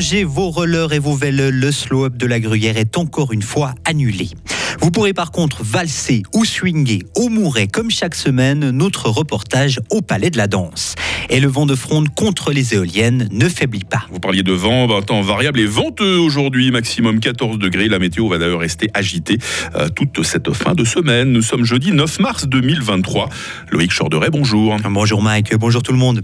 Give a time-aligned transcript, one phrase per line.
[0.00, 3.74] Rangez vos rollers et vos vélos, le slow-up de la Gruyère est encore une fois
[3.84, 4.30] annulé.
[4.80, 10.00] Vous pourrez par contre valser ou swinger au Mouret comme chaque semaine notre reportage au
[10.00, 10.94] Palais de la Danse.
[11.28, 14.06] Et le vent de fronde contre les éoliennes ne faiblit pas.
[14.10, 17.88] Vous parliez de vent, bah, temps variable et venteux aujourd'hui, maximum 14 degrés.
[17.88, 19.36] La météo va d'ailleurs rester agitée
[19.74, 21.30] euh, toute cette fin de semaine.
[21.30, 23.28] Nous sommes jeudi 9 mars 2023.
[23.70, 24.74] Loïc Chorderet, bonjour.
[24.82, 26.22] Bonjour Mike, bonjour tout le monde.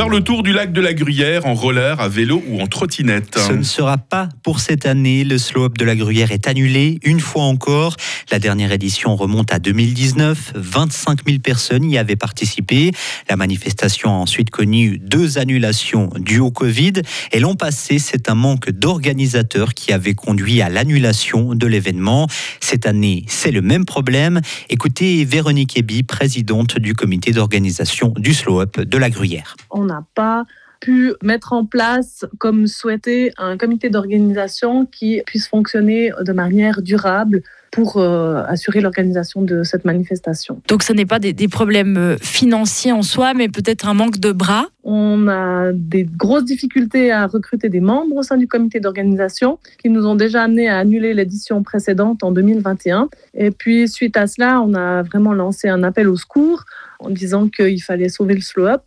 [0.00, 3.38] Faire le tour du lac de la Gruyère en roller, à vélo ou en trottinette.
[3.38, 5.24] Ce ne sera pas pour cette année.
[5.24, 7.96] Le slow-up de la Gruyère est annulé une fois encore.
[8.32, 10.52] La dernière édition remonte à 2019.
[10.54, 12.92] 25 000 personnes y avaient participé.
[13.28, 16.94] La manifestation a ensuite connu deux annulations dues au Covid.
[17.32, 22.26] Et l'an passé, c'est un manque d'organisateurs qui avait conduit à l'annulation de l'événement.
[22.60, 24.40] Cette année, c'est le même problème.
[24.70, 29.56] Écoutez Véronique Eby, présidente du comité d'organisation du slow-up de la Gruyère
[29.90, 30.44] n'a pas
[30.80, 37.42] pu mettre en place, comme souhaité, un comité d'organisation qui puisse fonctionner de manière durable
[37.70, 40.60] pour euh, assurer l'organisation de cette manifestation.
[40.68, 44.32] Donc ce n'est pas des, problèmes euh, financiers en soi, mais peut-être un manque de
[44.32, 49.58] bras On a des grosses difficultés à recruter des membres au sein du comité d'organisation
[49.80, 53.08] qui nous ont déjà amené à annuler l'édition précédente en 2021.
[53.34, 56.64] Et puis suite à cela, on a vraiment lancé un appel au secours
[56.98, 58.82] en disant qu'il fallait sauver le slow-up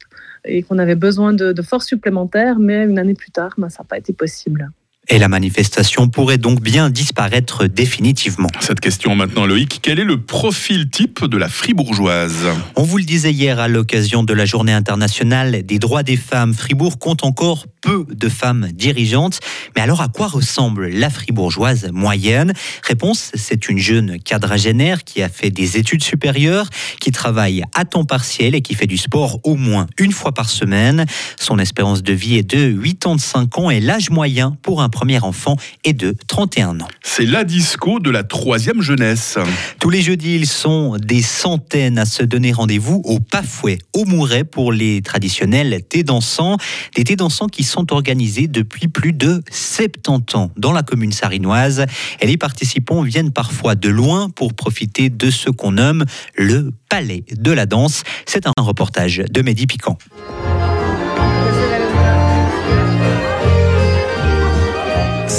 [0.46, 3.88] et qu'on avait besoin de, forces supplémentaires, mais une année plus tard, ben, ça n'a
[3.88, 4.70] pas été possible.
[5.10, 8.48] Et la manifestation pourrait donc bien disparaître définitivement.
[8.62, 12.48] Cette question maintenant, Loïc, quel est le profil type de la fribourgeoise?
[12.76, 16.54] On vous le disait hier à l'occasion de la journée internationale des droits des femmes.
[16.54, 19.40] Fribourg compte encore peu de femmes dirigeantes.
[19.76, 22.54] Mais alors à quoi ressemble la fribourgeoise moyenne?
[22.82, 28.06] Réponse, c'est une jeune quadragénaire qui a fait des études supérieures, qui travaille à temps
[28.06, 31.06] partiel et qui fait du sport au moins une fois par semaine.
[31.38, 35.58] Son espérance de vie est de 85 ans et l'âge moyen pour un premier enfant
[35.84, 36.88] est de 31 ans.
[37.02, 39.38] C'est la disco de la troisième jeunesse.
[39.80, 44.46] Tous les jeudis, ils sont des centaines à se donner rendez-vous au Pafouet, au Mouret
[44.46, 46.58] pour les traditionnels thés dansants.
[46.96, 51.86] Des thés dansants qui sont organisés depuis plus de 70 ans dans la commune sarinoise.
[52.22, 57.24] Et les participants viennent parfois de loin pour profiter de ce qu'on nomme le palais
[57.32, 58.04] de la danse.
[58.26, 59.98] C'est un reportage de Mehdi Piquant.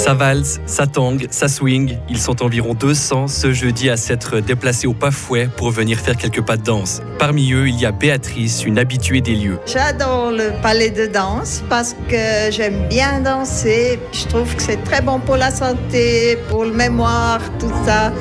[0.04, 1.96] Ça valse, ça tangue, ça swing.
[2.10, 6.42] Ils sont environ 200 ce jeudi à s'être déplacés au Pafouet pour venir faire quelques
[6.42, 7.00] pas de danse.
[7.18, 9.58] Parmi eux, il y a Béatrice, une habituée des lieux.
[9.64, 13.98] J'adore le palais de danse parce que j'aime bien danser.
[14.12, 18.12] Je trouve que c'est très bon pour la santé, pour le mémoire, tout ça.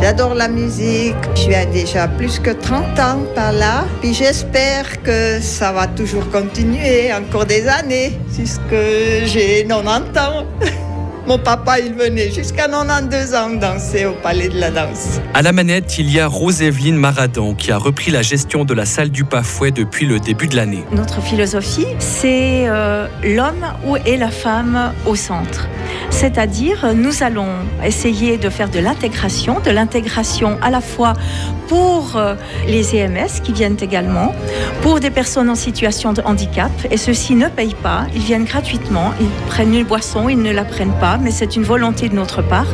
[0.00, 1.16] J'adore la musique.
[1.34, 3.86] Je suis déjà plus que 30 ans par là.
[4.00, 8.60] Puis j'espère que ça va toujours continuer encore des années, puisque
[9.24, 10.46] j'ai 90 ans.
[11.26, 15.20] Mon papa, il venait jusqu'à 92 ans danser au Palais de la Danse.
[15.32, 18.84] À la manette, il y a Rose-Evelyne Maradan qui a repris la gestion de la
[18.84, 20.84] salle du Pafouet depuis le début de l'année.
[20.92, 23.64] Notre philosophie, c'est euh, l'homme
[24.04, 25.66] et la femme au centre.
[26.10, 27.48] C'est-à-dire, nous allons
[27.82, 31.14] essayer de faire de l'intégration, de l'intégration à la fois
[31.68, 32.34] pour euh,
[32.68, 34.34] les EMS qui viennent également,
[34.82, 39.12] pour des personnes en situation de handicap, et ceux-ci ne payent pas, ils viennent gratuitement,
[39.20, 42.42] ils prennent une boisson, ils ne la prennent pas mais c'est une volonté de notre
[42.42, 42.66] part.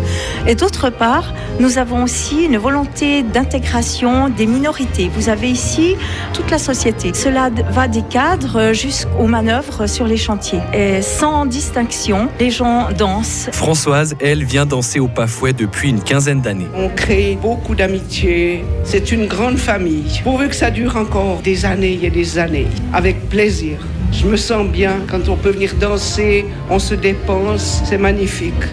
[0.47, 5.11] Et d'autre part, nous avons aussi une volonté d'intégration des minorités.
[5.15, 5.97] Vous avez ici
[6.33, 7.13] toute la société.
[7.15, 10.61] Cela va des cadres jusqu'aux manœuvres sur les chantiers.
[10.73, 13.49] Et sans distinction, les gens dansent.
[13.53, 16.69] Françoise, elle, vient danser au Pafouet depuis une quinzaine d'années.
[16.75, 18.65] On crée beaucoup d'amitié.
[18.85, 20.21] C'est une grande famille.
[20.25, 23.79] Pourvu que ça dure encore des années et des années, avec plaisir.
[24.13, 28.65] Je me sens bien quand on peut venir danser, on se dépense, c'est magnifique.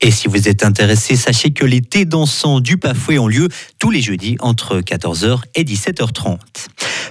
[0.00, 3.48] Et si vous êtes intéressé, sachez que les thés dansants du Pafouet ont lieu
[3.80, 6.38] tous les jeudis entre 14h et 17h30.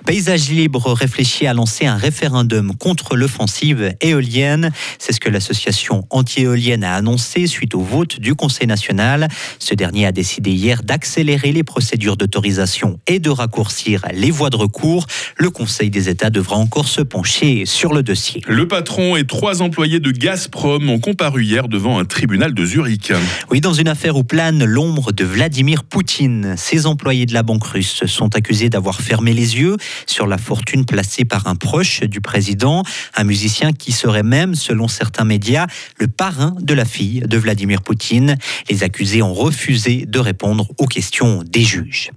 [0.07, 4.71] Paysage Libre réfléchit à lancer un référendum contre l'offensive éolienne.
[4.99, 9.27] C'est ce que l'association anti-éolienne a annoncé suite au vote du Conseil national.
[9.59, 14.55] Ce dernier a décidé hier d'accélérer les procédures d'autorisation et de raccourcir les voies de
[14.55, 15.07] recours.
[15.35, 18.41] Le Conseil des États devra encore se pencher sur le dossier.
[18.47, 23.11] Le patron et trois employés de Gazprom ont comparu hier devant un tribunal de Zurich.
[23.51, 26.55] Oui, dans une affaire où plane l'ombre de Vladimir Poutine.
[26.55, 30.85] Ces employés de la banque russe sont accusés d'avoir fermé les yeux sur la fortune
[30.85, 32.83] placée par un proche du président,
[33.15, 35.67] un musicien qui serait même, selon certains médias,
[35.97, 38.37] le parrain de la fille de Vladimir Poutine.
[38.69, 42.11] Les accusés ont refusé de répondre aux questions des juges.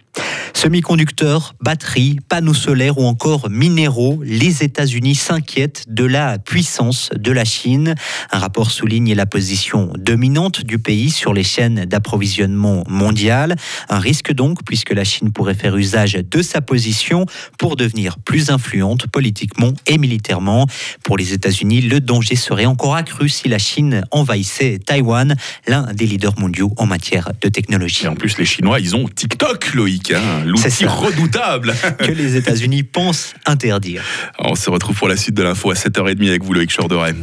[0.61, 7.47] Semi-conducteurs, batteries, panneaux solaires ou encore minéraux, les États-Unis s'inquiètent de la puissance de la
[7.47, 7.95] Chine.
[8.31, 13.57] Un rapport souligne la position dominante du pays sur les chaînes d'approvisionnement mondiales.
[13.89, 17.25] Un risque donc puisque la Chine pourrait faire usage de sa position
[17.59, 20.67] pour devenir plus influente politiquement et militairement.
[21.05, 25.37] Pour les États-Unis, le danger serait encore accru si la Chine envahissait Taïwan,
[25.67, 28.05] l'un des leaders mondiaux en matière de technologie.
[28.05, 30.00] Et en plus, les Chinois, ils ont TikTok, Loïc.
[30.15, 34.03] Hein c'est l'outil redoutable que les États-Unis pensent interdire.
[34.39, 37.15] On se retrouve pour la suite de l'info à 7h30 avec vous, Loïc Chorderet.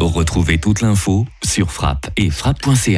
[0.00, 2.90] Retrouvez toute l'info sur frappe et frappe.ch.